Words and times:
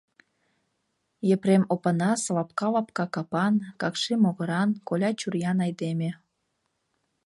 Епрем 1.35 1.63
Опанас 1.73 2.21
лапка-лапка 2.35 3.05
капан, 3.13 3.55
какши 3.81 4.13
могыран, 4.23 4.69
коля 4.87 5.11
чуриян 5.19 5.57
айдеме. 5.65 6.09